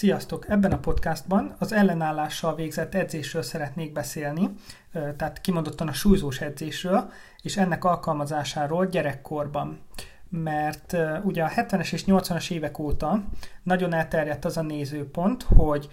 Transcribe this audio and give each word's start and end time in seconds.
Sziasztok! 0.00 0.48
Ebben 0.48 0.72
a 0.72 0.78
podcastban 0.78 1.54
az 1.58 1.72
ellenállással 1.72 2.54
végzett 2.54 2.94
edzésről 2.94 3.42
szeretnék 3.42 3.92
beszélni, 3.92 4.50
tehát 4.92 5.40
kimondottan 5.40 5.88
a 5.88 5.92
súlyzós 5.92 6.40
edzésről, 6.40 7.10
és 7.42 7.56
ennek 7.56 7.84
alkalmazásáról 7.84 8.86
gyerekkorban. 8.86 9.80
Mert 10.28 10.96
ugye 11.22 11.42
a 11.42 11.48
70-es 11.48 11.92
és 11.92 12.04
80-as 12.06 12.50
évek 12.50 12.78
óta 12.78 13.24
nagyon 13.62 13.92
elterjedt 13.92 14.44
az 14.44 14.56
a 14.56 14.62
nézőpont, 14.62 15.42
hogy 15.42 15.88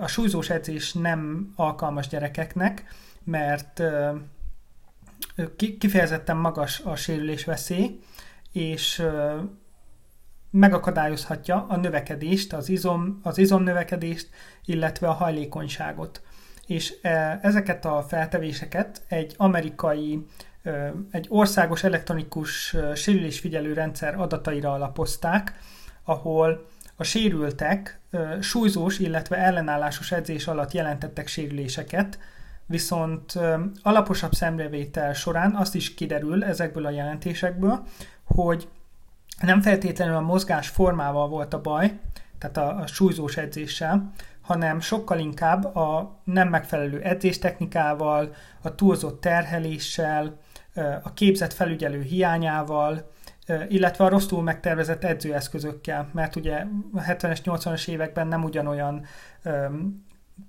a 0.00 0.06
súlyzós 0.06 0.50
edzés 0.50 0.92
nem 0.92 1.52
alkalmas 1.56 2.08
gyerekeknek, 2.08 2.84
mert 3.24 3.82
kifejezetten 5.56 6.36
magas 6.36 6.80
a 6.80 6.96
sérülés 6.96 7.44
veszély, 7.44 7.98
és 8.52 9.02
megakadályozhatja 10.50 11.66
a 11.68 11.76
növekedést, 11.76 12.52
az, 12.52 12.68
izom, 12.68 13.20
az 13.22 13.38
izomnövekedést, 13.38 14.28
illetve 14.64 15.08
a 15.08 15.12
hajlékonyságot. 15.12 16.22
És 16.66 16.94
e, 17.02 17.38
ezeket 17.42 17.84
a 17.84 18.04
feltevéseket 18.08 19.02
egy 19.08 19.34
amerikai, 19.36 20.26
egy 21.10 21.26
országos 21.28 21.84
elektronikus 21.84 22.76
sérülésfigyelő 22.94 23.72
rendszer 23.72 24.20
adataira 24.20 24.72
alapozták, 24.72 25.54
ahol 26.04 26.66
a 26.96 27.04
sérültek 27.04 28.00
súlyzós, 28.40 28.98
illetve 28.98 29.36
ellenállásos 29.36 30.12
edzés 30.12 30.46
alatt 30.46 30.72
jelentettek 30.72 31.26
sérüléseket, 31.26 32.18
viszont 32.66 33.38
alaposabb 33.82 34.32
szemrevétel 34.32 35.12
során 35.12 35.54
azt 35.54 35.74
is 35.74 35.94
kiderül 35.94 36.44
ezekből 36.44 36.86
a 36.86 36.90
jelentésekből, 36.90 37.86
hogy 38.24 38.68
nem 39.46 39.60
feltétlenül 39.60 40.14
a 40.14 40.20
mozgás 40.20 40.68
formával 40.68 41.28
volt 41.28 41.54
a 41.54 41.60
baj, 41.60 41.98
tehát 42.38 42.56
a, 42.56 42.80
a 42.80 42.86
súlyzós 42.86 43.36
edzéssel, 43.36 44.12
hanem 44.40 44.80
sokkal 44.80 45.18
inkább 45.18 45.76
a 45.76 46.18
nem 46.24 46.48
megfelelő 46.48 47.00
edzéstechnikával, 47.00 48.34
a 48.62 48.74
túlzott 48.74 49.20
terheléssel, 49.20 50.38
a 51.02 51.12
képzett 51.12 51.52
felügyelő 51.52 52.02
hiányával, 52.02 53.10
illetve 53.68 54.04
a 54.04 54.08
rosszul 54.08 54.42
megtervezett 54.42 55.04
edzőeszközökkel, 55.04 56.08
mert 56.12 56.36
ugye 56.36 56.66
a 56.94 57.00
70-es, 57.00 57.38
80-as 57.44 57.88
években 57.88 58.26
nem 58.26 58.44
ugyanolyan 58.44 59.04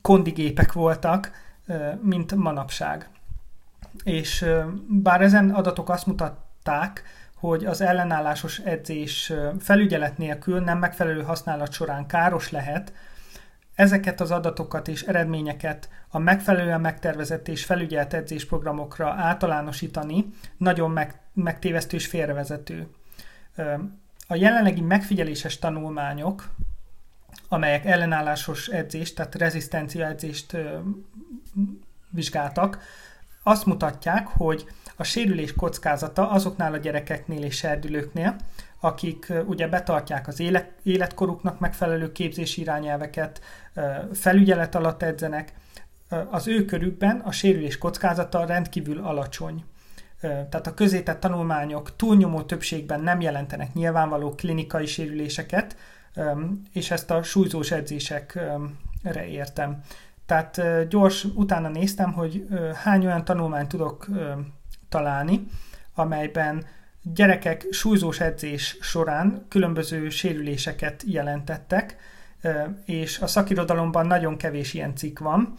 kondigépek 0.02 0.74
voltak, 0.74 1.32
mint 2.02 2.36
manapság. 2.36 3.10
És 4.04 4.46
bár 4.88 5.22
ezen 5.22 5.50
adatok 5.50 5.90
azt 5.90 6.06
mutatták, 6.06 7.04
hogy 7.42 7.66
az 7.66 7.82
ellenállásos 7.82 8.60
edzés 8.60 9.34
felügyelet 9.60 10.18
nélkül 10.18 10.60
nem 10.60 10.78
megfelelő 10.78 11.22
használat 11.24 11.72
során 11.72 12.06
káros 12.06 12.52
lehet, 12.52 12.94
ezeket 13.76 14.22
az 14.22 14.32
adatokat 14.32 14.88
és 14.88 15.04
eredményeket 15.04 15.90
a 16.10 16.20
megfelelően 16.20 16.82
megtervezett 16.82 17.48
és 17.48 17.66
felügyelt 17.66 18.14
edzésprogramokra 18.14 19.10
általánosítani 19.10 20.26
nagyon 20.58 20.92
meg, 20.92 21.20
megtévesztő 21.34 21.98
és 21.98 22.08
félrevezető. 22.08 22.88
A 24.28 24.36
jelenlegi 24.36 24.82
megfigyeléses 24.82 25.60
tanulmányok, 25.60 26.50
amelyek 27.48 27.86
ellenállásos 27.86 28.68
edzést, 28.68 29.16
tehát 29.16 29.36
rezisztencia 29.36 30.08
edzést 30.08 30.58
vizsgáltak, 32.10 32.80
azt 33.44 33.66
mutatják, 33.66 34.28
hogy 34.28 34.66
a 34.96 35.04
sérülés 35.04 35.54
kockázata 35.54 36.30
azoknál 36.30 36.74
a 36.74 36.78
gyerekeknél 36.78 37.44
és 37.44 37.56
serdülőknél, 37.56 38.36
akik 38.80 39.34
ugye 39.46 39.68
betartják 39.68 40.28
az 40.28 40.40
élet, 40.40 40.72
életkoruknak 40.84 41.60
megfelelő 41.60 42.12
képzési 42.12 42.62
irányelveket, 42.62 43.42
felügyelet 44.14 44.76
alatt 44.76 45.04
edzenek, 45.04 45.54
az 46.30 46.48
ő 46.48 46.66
körükben 46.66 47.20
a 47.20 47.32
sérülés 47.32 47.78
kockázata 47.78 48.46
rendkívül 48.46 49.00
alacsony. 49.00 49.64
Tehát 50.22 50.68
a 50.68 50.74
közétett 50.74 51.20
tanulmányok 51.20 51.96
túlnyomó 51.96 52.42
többségben 52.42 53.02
nem 53.02 53.22
jelentenek 53.22 53.74
nyilvánvaló 53.74 54.36
klinikai 54.36 54.86
sérüléseket, 54.86 55.76
és 56.74 56.92
ezt 56.92 57.12
a 57.12 57.24
súlyzós 57.24 57.72
edzésekre 57.72 59.28
értem. 59.28 59.82
Tehát 60.32 60.88
gyors 60.88 61.24
utána 61.24 61.70
néztem, 61.70 62.14
hogy 62.14 62.48
hány 62.84 63.06
olyan 63.06 63.26
tanulmányt 63.26 63.68
tudok 63.68 64.08
találni, 64.90 65.48
amelyben 65.96 66.66
gyerekek 67.02 67.66
súlyzós 67.72 68.20
edzés 68.20 68.78
során 68.82 69.46
különböző 69.50 70.10
sérüléseket 70.10 71.04
jelentettek, 71.06 71.96
és 72.86 73.20
a 73.20 73.28
szakirodalomban 73.28 74.06
nagyon 74.06 74.38
kevés 74.38 74.74
ilyen 74.74 74.96
cikk 74.96 75.20
van. 75.20 75.54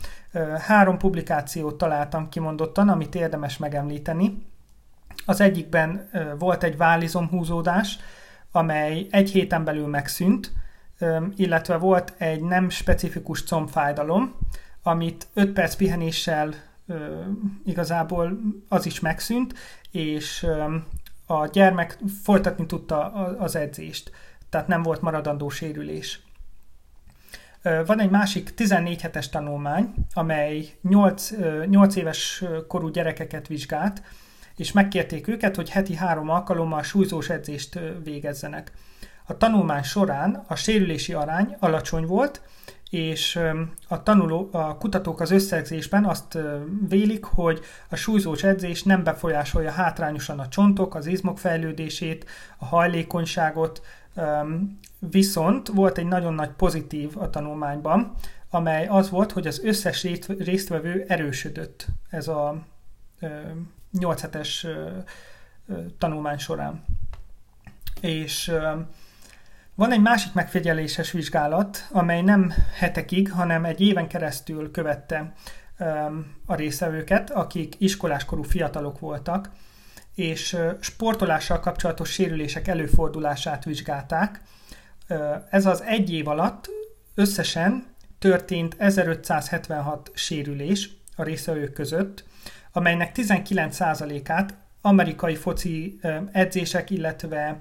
Három 0.58 0.98
publikációt 0.98 1.78
találtam 1.78 2.28
kimondottan, 2.28 2.88
amit 2.88 3.14
érdemes 3.14 3.56
megemlíteni. 3.56 4.46
Az 5.26 5.40
egyikben 5.40 6.10
volt 6.38 6.62
egy 6.62 6.76
húzódás, 7.30 7.98
amely 8.50 9.06
egy 9.10 9.30
héten 9.30 9.64
belül 9.64 9.86
megszűnt, 9.86 10.52
illetve 11.36 11.76
volt 11.76 12.14
egy 12.18 12.42
nem 12.42 12.68
specifikus 12.68 13.44
combfájdalom, 13.44 14.34
amit 14.82 15.28
5 15.34 15.52
perc 15.52 15.74
pihenéssel 15.74 16.54
igazából 17.64 18.38
az 18.68 18.86
is 18.86 19.00
megszűnt, 19.00 19.54
és 19.90 20.46
a 21.26 21.46
gyermek 21.46 21.98
folytatni 22.22 22.66
tudta 22.66 23.12
az 23.38 23.56
edzést, 23.56 24.10
tehát 24.50 24.68
nem 24.68 24.82
volt 24.82 25.00
maradandó 25.00 25.48
sérülés. 25.48 26.20
Van 27.86 28.00
egy 28.00 28.10
másik 28.10 28.54
14 28.54 29.00
hetes 29.00 29.28
tanulmány, 29.28 29.94
amely 30.12 30.68
8, 30.82 31.30
8 31.66 31.96
éves 31.96 32.44
korú 32.68 32.88
gyerekeket 32.88 33.46
vizsgált, 33.46 34.02
és 34.56 34.72
megkérték 34.72 35.28
őket, 35.28 35.56
hogy 35.56 35.70
heti 35.70 35.94
három 35.94 36.28
alkalommal 36.28 36.82
súlyzós 36.82 37.28
edzést 37.28 37.78
végezzenek. 38.04 38.72
A 39.26 39.36
tanulmány 39.36 39.82
során 39.82 40.44
a 40.46 40.54
sérülési 40.54 41.12
arány 41.12 41.56
alacsony 41.58 42.06
volt, 42.06 42.42
és 42.92 43.40
a, 43.88 44.02
tanuló, 44.02 44.48
a 44.52 44.76
kutatók 44.76 45.20
az 45.20 45.30
összegzésben 45.30 46.04
azt 46.04 46.38
vélik, 46.88 47.24
hogy 47.24 47.60
a 47.88 47.96
súlyzós 47.96 48.42
edzés 48.42 48.82
nem 48.82 49.02
befolyásolja 49.02 49.70
hátrányosan 49.70 50.38
a 50.38 50.48
csontok, 50.48 50.94
az 50.94 51.06
izmok 51.06 51.38
fejlődését, 51.38 52.24
a 52.58 52.64
hajlékonyságot, 52.64 53.82
viszont 54.98 55.68
volt 55.68 55.98
egy 55.98 56.06
nagyon 56.06 56.34
nagy 56.34 56.50
pozitív 56.50 57.18
a 57.18 57.30
tanulmányban, 57.30 58.14
amely 58.50 58.86
az 58.86 59.10
volt, 59.10 59.32
hogy 59.32 59.46
az 59.46 59.64
összes 59.64 60.06
résztvevő 60.38 61.04
erősödött 61.08 61.86
ez 62.10 62.28
a 62.28 62.62
8 63.90 64.20
hetes 64.20 64.66
tanulmány 65.98 66.38
során. 66.38 66.84
És 68.00 68.52
van 69.74 69.92
egy 69.92 70.00
másik 70.00 70.32
megfigyeléses 70.32 71.12
vizsgálat, 71.12 71.88
amely 71.90 72.22
nem 72.22 72.52
hetekig, 72.74 73.30
hanem 73.30 73.64
egy 73.64 73.80
éven 73.80 74.08
keresztül 74.08 74.70
követte 74.70 75.32
a 76.46 76.54
részevőket, 76.54 77.30
akik 77.30 77.74
iskoláskorú 77.78 78.42
fiatalok 78.42 78.98
voltak, 78.98 79.50
és 80.14 80.56
sportolással 80.80 81.60
kapcsolatos 81.60 82.10
sérülések 82.10 82.68
előfordulását 82.68 83.64
vizsgálták. 83.64 84.40
Ez 85.50 85.66
az 85.66 85.82
egy 85.82 86.12
év 86.12 86.28
alatt 86.28 86.68
összesen 87.14 87.86
történt 88.18 88.74
1576 88.78 90.10
sérülés 90.14 90.90
a 91.16 91.22
részvevők 91.22 91.72
között, 91.72 92.24
amelynek 92.72 93.12
19%-át 93.14 94.54
amerikai 94.80 95.34
foci 95.34 96.00
edzések, 96.32 96.90
illetve 96.90 97.60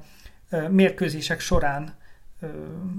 mérkőzések 0.69 1.39
során 1.39 1.99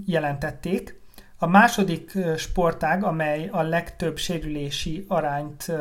jelentették. 0.06 1.00
A 1.38 1.46
második 1.46 2.12
sportág, 2.36 3.04
amely 3.04 3.48
a 3.52 3.62
legtöbb 3.62 4.16
sérülési 4.16 5.04
arányt 5.08 5.72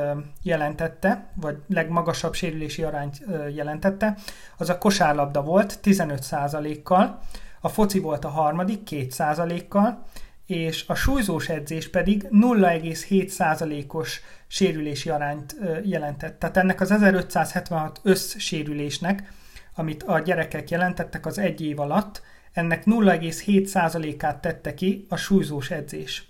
jelentette, 0.44 1.32
vagy 1.36 1.58
legmagasabb 1.68 2.34
sérülési 2.34 2.84
arányt 2.84 3.22
jelentette, 3.56 4.18
az 4.58 4.70
a 4.70 4.78
kosárlabda 4.78 5.44
volt 5.44 5.80
15%-kal, 5.84 7.20
a 7.62 7.70
foci 7.70 8.00
volt 8.00 8.26
a 8.26 8.30
harmadik 8.30 8.82
2%-kal, 8.92 10.04
és 10.46 10.84
a 10.88 10.96
súlyzós 10.96 11.50
edzés 11.50 11.90
pedig 11.90 12.28
0,7%-os 12.32 14.22
sérülési 14.48 15.10
arányt 15.10 15.56
jelentett. 15.84 16.40
Tehát 16.40 16.58
ennek 16.58 16.82
az 16.82 16.92
1576 16.92 18.00
összsérülésnek, 18.04 19.34
amit 19.76 20.04
a 20.04 20.20
gyerekek 20.20 20.70
jelentettek 20.70 21.26
az 21.26 21.38
egy 21.38 21.62
év 21.62 21.80
alatt, 21.80 22.22
ennek 22.54 22.84
0,7%-át 22.86 24.42
tette 24.42 24.74
ki 24.74 25.06
a 25.10 25.16
súlyzós 25.16 25.72
edzés. 25.72 26.28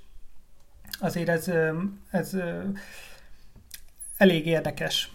Azért 1.00 1.30
ez, 1.30 1.52
ez 2.12 2.38
elég 4.18 4.46
érdekes. 4.46 5.12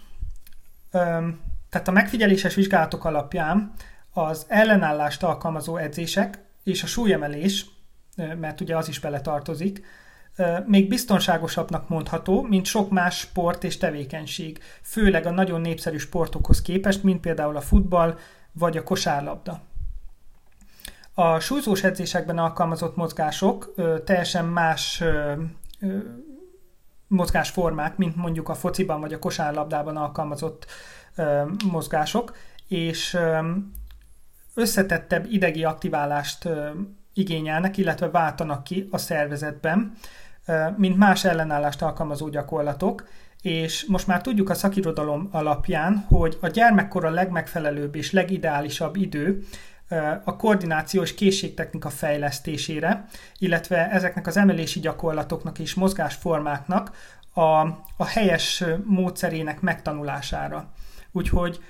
Tehát 1.71 1.89
a 1.89 1.93
megfigyeléses 1.93 2.55
vizsgálatok 2.55 3.05
alapján 3.05 3.73
az 4.13 4.45
ellenállást 4.49 5.23
alkalmazó 5.23 5.77
edzések 5.77 6.39
és 6.63 6.83
a 6.83 6.87
súlyemelés 6.87 7.67
mert 8.17 8.61
ugye 8.61 8.77
az 8.77 8.89
is 8.89 9.01
beletartozik, 9.01 9.85
még 10.67 10.89
biztonságosabbnak 10.89 11.89
mondható, 11.89 12.43
mint 12.43 12.65
sok 12.67 12.91
más 12.91 13.19
sport 13.19 13.65
és 13.65 13.77
tevékenység, 13.77 14.59
főleg 14.83 15.27
a 15.27 15.31
nagyon 15.31 15.61
népszerű 15.61 15.97
sportokhoz 15.97 16.63
képest, 16.63 17.03
mint 17.03 17.21
például 17.21 17.57
a 17.57 17.61
futball 17.61 18.19
vagy 18.53 18.77
a 18.77 18.83
kosárlabda. 18.83 19.63
A 21.19 21.41
súlyzós 21.41 21.83
edzésekben 21.83 22.39
alkalmazott 22.39 22.97
mozgások 22.97 23.73
ö, 23.77 23.97
teljesen 24.05 24.45
más 24.45 25.01
ö, 25.01 25.33
ö, 25.81 25.99
mozgásformák, 27.07 27.97
mint 27.97 28.17
mondjuk 28.17 28.49
a 28.49 28.55
fociban 28.55 29.01
vagy 29.01 29.13
a 29.13 29.19
kosárlabdában 29.19 29.97
alkalmazott 29.97 30.67
ö, 31.15 31.43
mozgások, 31.71 32.37
és 32.69 33.15
ö, 33.15 33.51
összetettebb 34.55 35.27
idegi 35.31 35.65
aktiválást 35.65 36.45
ö, 36.45 36.69
igényelnek, 37.13 37.77
illetve 37.77 38.11
váltanak 38.11 38.65
ki 38.65 38.89
a 38.91 38.99
szervezetben, 38.99 39.93
ö, 40.47 40.67
mint 40.77 40.97
más 40.97 41.25
ellenállást 41.25 41.83
alkalmazó 41.83 42.29
gyakorlatok, 42.29 43.09
és 43.43 43.85
most 43.89 44.07
már 44.07 44.21
tudjuk 44.21 44.51
a 44.51 44.55
szakirodalom 44.55 45.29
alapján, 45.33 46.05
hogy 46.09 46.39
a 46.41 46.49
gyermekkor 46.49 47.05
a 47.05 47.11
legmegfelelőbb 47.11 47.95
és 47.95 48.13
legideálisabb 48.13 48.97
idő 48.97 49.45
a 50.25 50.37
koordináció 50.37 51.03
és 51.03 51.15
készségtechnika 51.15 51.91
fejlesztésére, 51.91 53.05
illetve 53.39 53.91
ezeknek 53.91 54.27
az 54.27 54.37
emelési 54.37 54.81
gyakorlatoknak 54.81 55.59
és 55.59 55.75
mozgásformáknak 55.75 56.91
a, 57.35 57.61
a 57.97 58.05
helyes 58.07 58.65
módszerének 58.85 59.61
megtanulására. 59.61 60.73
Úgyhogy 61.13 61.61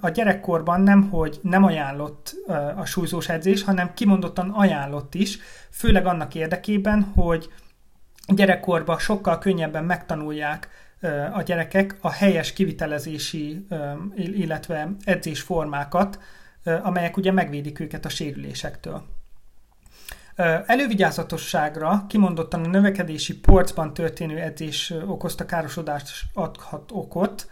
a 0.00 0.08
gyerekkorban 0.08 0.80
nem, 0.80 1.08
hogy 1.08 1.38
nem 1.42 1.64
ajánlott 1.64 2.34
a 2.76 2.84
súlyzós 2.84 3.28
edzés, 3.28 3.62
hanem 3.62 3.94
kimondottan 3.94 4.50
ajánlott 4.50 5.14
is, 5.14 5.38
főleg 5.70 6.06
annak 6.06 6.34
érdekében, 6.34 7.02
hogy 7.02 7.52
gyerekkorban 8.26 8.98
sokkal 8.98 9.38
könnyebben 9.38 9.84
megtanulják 9.84 10.68
a 11.32 11.42
gyerekek 11.42 11.96
a 12.00 12.10
helyes 12.10 12.52
kivitelezési, 12.52 13.66
illetve 14.16 14.90
edzésformákat, 15.04 16.18
amelyek 16.64 17.16
ugye 17.16 17.32
megvédik 17.32 17.80
őket 17.80 18.04
a 18.04 18.08
sérülésektől. 18.08 19.02
Elővigyázatosságra 20.66 22.04
kimondottan 22.08 22.64
a 22.64 22.68
növekedési 22.68 23.38
porcban 23.38 23.94
történő 23.94 24.38
edzés 24.38 24.94
okozta 25.06 25.46
károsodást 25.46 26.24
adhat 26.34 26.90
okot, 26.92 27.48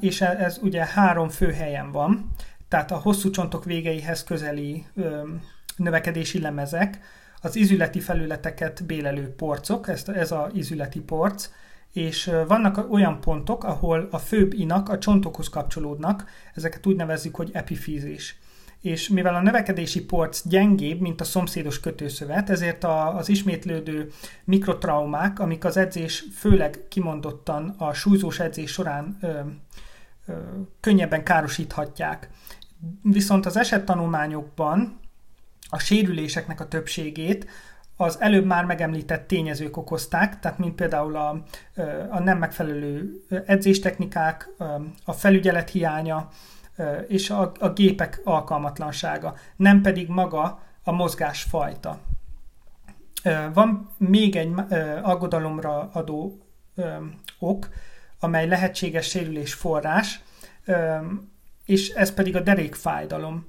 és 0.00 0.20
e, 0.20 0.26
ez 0.26 0.58
ugye 0.62 0.86
három 0.86 1.28
fő 1.28 1.52
helyen 1.52 1.92
van, 1.92 2.30
tehát 2.68 2.90
a 2.90 2.96
hosszú 2.96 3.30
csontok 3.30 3.64
végeihez 3.64 4.24
közeli 4.24 4.86
növekedési 5.76 6.40
lemezek, 6.40 7.00
az 7.40 7.56
izületi 7.56 8.00
felületeket 8.00 8.84
bélelő 8.84 9.34
porcok, 9.34 9.88
ez, 9.88 10.32
a 10.32 10.50
izületi 10.52 11.00
porc, 11.00 11.50
és 11.92 12.30
vannak 12.46 12.92
olyan 12.92 13.20
pontok, 13.20 13.64
ahol 13.64 14.08
a 14.10 14.18
főbb 14.18 14.52
inak 14.52 14.88
a 14.88 14.98
csontokhoz 14.98 15.48
kapcsolódnak, 15.48 16.24
ezeket 16.54 16.86
úgy 16.86 16.96
nevezzük, 16.96 17.34
hogy 17.34 17.50
epifízis. 17.52 18.38
És 18.80 19.08
mivel 19.08 19.34
a 19.34 19.42
növekedési 19.42 20.04
porc 20.04 20.48
gyengébb, 20.48 21.00
mint 21.00 21.20
a 21.20 21.24
szomszédos 21.24 21.80
kötőszövet, 21.80 22.50
ezért 22.50 22.84
a, 22.84 23.16
az 23.16 23.28
ismétlődő 23.28 24.10
mikrotraumák, 24.44 25.38
amik 25.38 25.64
az 25.64 25.76
edzés 25.76 26.24
főleg 26.34 26.80
kimondottan 26.88 27.74
a 27.78 27.92
súlyzós 27.92 28.38
edzés 28.38 28.70
során 28.70 29.16
ö, 29.20 29.40
ö, 30.26 30.32
könnyebben 30.80 31.24
károsíthatják. 31.24 32.30
Viszont 33.02 33.46
az 33.46 33.56
esettanulmányokban 33.56 35.00
a 35.68 35.78
sérüléseknek 35.78 36.60
a 36.60 36.68
többségét 36.68 37.46
az 38.00 38.20
előbb 38.20 38.44
már 38.44 38.64
megemlített 38.64 39.26
tényezők 39.26 39.76
okozták, 39.76 40.38
tehát 40.40 40.58
mint 40.58 40.74
például 40.74 41.16
a, 41.16 41.44
a 42.10 42.18
nem 42.18 42.38
megfelelő 42.38 43.22
edzéstechnikák, 43.46 44.48
a 45.04 45.12
felügyelet 45.12 45.70
hiánya 45.70 46.28
és 47.08 47.30
a, 47.30 47.52
a 47.58 47.68
gépek 47.68 48.20
alkalmatlansága, 48.24 49.34
nem 49.56 49.80
pedig 49.80 50.08
maga 50.08 50.62
a 50.84 50.92
mozgásfajta. 50.92 51.98
Van 53.52 53.90
még 53.96 54.36
egy 54.36 54.54
aggodalomra 55.02 55.90
adó 55.92 56.38
ok, 57.38 57.68
amely 58.20 58.48
lehetséges 58.48 59.08
sérülés 59.08 59.54
forrás, 59.54 60.22
és 61.66 61.88
ez 61.88 62.14
pedig 62.14 62.36
a 62.36 62.40
derékfájdalom. 62.40 63.46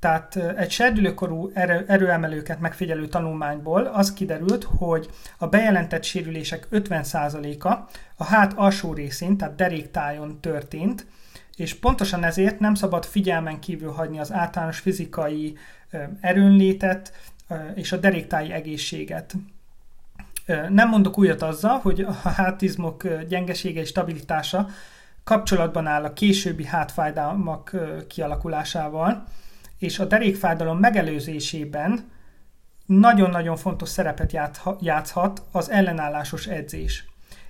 Tehát 0.00 0.36
egy 0.36 0.70
serdülőkorú 0.70 1.50
erő, 1.54 1.84
erőemelőket 1.88 2.60
megfigyelő 2.60 3.08
tanulmányból 3.08 3.82
az 3.82 4.12
kiderült, 4.12 4.64
hogy 4.64 5.10
a 5.38 5.46
bejelentett 5.46 6.02
sérülések 6.04 6.66
50%-a 6.72 7.68
a 8.16 8.24
hát 8.24 8.52
alsó 8.52 8.92
részén, 8.92 9.36
tehát 9.36 9.54
deréktájon 9.54 10.40
történt, 10.40 11.06
és 11.56 11.74
pontosan 11.74 12.24
ezért 12.24 12.58
nem 12.58 12.74
szabad 12.74 13.04
figyelmen 13.04 13.60
kívül 13.60 13.90
hagyni 13.90 14.18
az 14.18 14.32
általános 14.32 14.78
fizikai 14.78 15.56
erőnlétet 16.20 17.12
és 17.74 17.92
a 17.92 17.96
deréktáji 17.96 18.52
egészséget. 18.52 19.34
Nem 20.68 20.88
mondok 20.88 21.18
újat 21.18 21.42
azzal, 21.42 21.78
hogy 21.78 22.00
a 22.00 22.28
hátizmok 22.28 23.08
gyengesége 23.28 23.80
és 23.80 23.88
stabilitása 23.88 24.68
kapcsolatban 25.24 25.86
áll 25.86 26.04
a 26.04 26.12
későbbi 26.12 26.64
hátfájdalmak 26.64 27.76
kialakulásával, 28.08 29.24
és 29.80 29.98
a 29.98 30.04
derékfájdalom 30.04 30.78
megelőzésében 30.78 32.10
nagyon-nagyon 32.86 33.56
fontos 33.56 33.88
szerepet 33.88 34.32
játszhat 34.80 35.42
az 35.52 35.70
ellenállásos 35.70 36.46
edzés. 36.46 37.04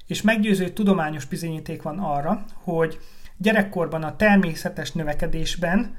És 0.06 0.22
meggyőző 0.22 0.68
tudományos 0.68 1.24
bizonyíték 1.24 1.82
van 1.82 1.98
arra, 1.98 2.44
hogy 2.62 2.98
gyerekkorban 3.36 4.02
a 4.02 4.16
természetes 4.16 4.92
növekedésben 4.92 5.96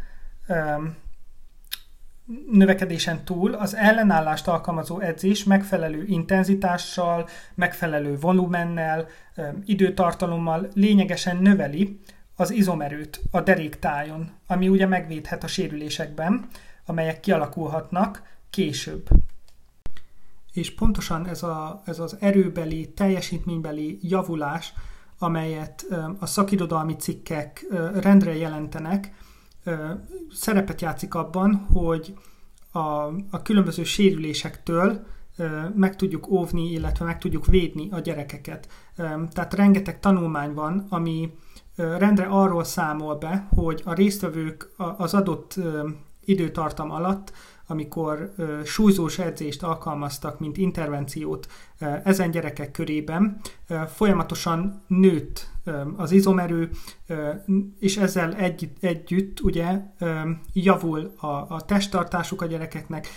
növekedésen 2.51 3.23
túl 3.23 3.53
az 3.53 3.75
ellenállást 3.75 4.47
alkalmazó 4.47 4.99
edzés 4.99 5.43
megfelelő 5.43 6.03
intenzitással, 6.07 7.29
megfelelő 7.55 8.17
volumennel, 8.17 9.07
időtartalommal 9.65 10.69
lényegesen 10.73 11.37
növeli 11.37 11.99
az 12.41 12.51
izomerőt 12.51 13.21
a 13.31 13.41
deréktájon, 13.41 14.31
ami 14.47 14.69
ugye 14.69 14.85
megvédhet 14.85 15.43
a 15.43 15.47
sérülésekben, 15.47 16.47
amelyek 16.85 17.19
kialakulhatnak 17.19 18.21
később. 18.49 19.07
És 20.53 20.73
pontosan 20.73 21.27
ez, 21.27 21.43
a, 21.43 21.81
ez 21.85 21.99
az 21.99 22.17
erőbeli, 22.19 22.89
teljesítménybeli 22.89 23.99
javulás, 24.01 24.73
amelyet 25.17 25.85
a 26.19 26.25
szakirodalmi 26.25 26.95
cikkek 26.95 27.65
rendre 27.93 28.35
jelentenek, 28.35 29.13
szerepet 30.31 30.81
játszik 30.81 31.13
abban, 31.13 31.55
hogy 31.55 32.17
a, 32.71 32.79
a 33.29 33.41
különböző 33.43 33.83
sérülésektől 33.83 35.05
meg 35.75 35.95
tudjuk 35.95 36.29
óvni, 36.29 36.71
illetve 36.71 37.05
meg 37.05 37.17
tudjuk 37.17 37.45
védni 37.45 37.87
a 37.91 37.99
gyerekeket. 37.99 38.67
Tehát 39.31 39.53
rengeteg 39.53 39.99
tanulmány 39.99 40.53
van, 40.53 40.85
ami 40.89 41.31
rendre 41.75 42.25
arról 42.25 42.63
számol 42.63 43.15
be, 43.15 43.47
hogy 43.55 43.81
a 43.85 43.93
résztvevők 43.93 44.71
az 44.97 45.13
adott 45.13 45.55
időtartam 46.25 46.91
alatt, 46.91 47.31
amikor 47.71 48.33
súlyzós 48.65 49.19
edzést 49.19 49.63
alkalmaztak, 49.63 50.39
mint 50.39 50.57
intervenciót 50.57 51.47
ezen 52.03 52.31
gyerekek 52.31 52.71
körében, 52.71 53.41
folyamatosan 53.87 54.83
nőtt 54.87 55.49
az 55.97 56.11
izomerő, 56.11 56.69
és 57.79 57.97
ezzel 57.97 58.33
egy, 58.33 58.69
együtt 58.79 59.39
ugye 59.39 59.81
javul 60.53 61.13
a, 61.17 61.27
a 61.27 61.61
testtartásuk 61.65 62.41
a 62.41 62.45
gyerekeknek, 62.45 63.07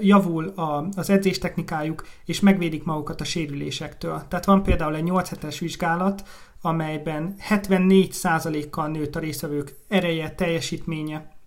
javul 0.00 0.46
a, 0.46 0.88
az 0.96 1.10
edzéstechnikájuk, 1.10 2.06
és 2.24 2.40
megvédik 2.40 2.84
magukat 2.84 3.20
a 3.20 3.24
sérülésektől. 3.24 4.22
Tehát 4.28 4.44
van 4.44 4.62
például 4.62 4.94
egy 4.94 5.02
8 5.02 5.28
hetes 5.28 5.58
vizsgálat, 5.58 6.28
amelyben 6.60 7.34
74%-kal 7.48 8.88
nőtt 8.88 9.16
a 9.16 9.20
részvevők 9.20 9.74
ereje, 9.88 10.30
teljesítménye, 10.30 11.37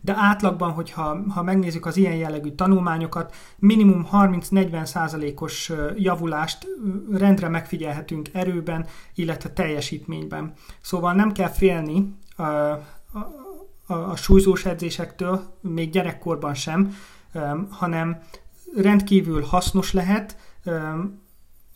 de 0.00 0.14
átlagban, 0.16 0.70
hogyha 0.70 1.22
ha 1.28 1.42
megnézzük 1.42 1.86
az 1.86 1.96
ilyen 1.96 2.16
jellegű 2.16 2.50
tanulmányokat, 2.50 3.34
minimum 3.58 4.06
30-40%-os 4.12 5.72
javulást 5.96 6.66
rendre 7.12 7.48
megfigyelhetünk 7.48 8.28
erőben, 8.32 8.86
illetve 9.14 9.50
teljesítményben. 9.50 10.52
Szóval 10.80 11.12
nem 11.12 11.32
kell 11.32 11.48
félni 11.48 12.14
a, 12.36 12.42
a, 12.42 12.80
a 13.86 14.16
súlyzós 14.16 14.64
edzésektől, 14.64 15.58
még 15.60 15.90
gyerekkorban 15.90 16.54
sem, 16.54 16.94
hanem 17.70 18.18
rendkívül 18.76 19.42
hasznos 19.42 19.92
lehet, 19.92 20.36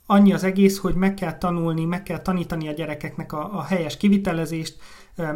annyi 0.07 0.33
az 0.33 0.45
egész, 0.45 0.79
hogy 0.79 0.95
meg 0.95 1.15
kell 1.15 1.39
tanulni, 1.39 1.85
meg 1.85 2.03
kell 2.03 2.19
tanítani 2.19 2.69
a 2.69 2.73
gyerekeknek 2.73 3.33
a, 3.33 3.59
a 3.59 3.63
helyes 3.63 3.97
kivitelezést, 3.97 4.77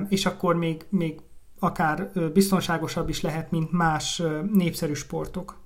és 0.09 0.27
akkor 0.27 0.57
még, 0.57 0.85
még 0.89 1.21
akár 1.59 2.11
biztonságosabb 2.33 3.09
is 3.09 3.21
lehet, 3.21 3.51
mint 3.51 3.73
más 3.73 4.23
népszerű 4.53 4.93
sportok. 4.93 5.57